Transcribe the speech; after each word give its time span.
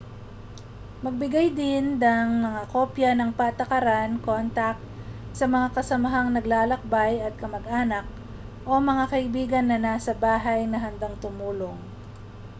magbigay 1.05 1.47
din 1.61 1.85
ng 2.01 2.29
mga 2.45 2.61
kopya 2.73 3.11
ng 3.15 3.31
patakaran/contact 3.39 4.81
sa 5.37 5.45
mga 5.53 5.67
kasamang 5.77 6.27
naglalakbay 6.33 7.13
at 7.27 7.33
kamag-anak 7.41 8.05
o 8.69 8.73
mga 8.89 9.05
kaibigan 9.13 9.65
na 9.69 9.77
nasa 9.85 10.11
bahay 10.25 10.61
na 10.67 10.77
handang 10.85 11.13
tumulong 11.23 11.77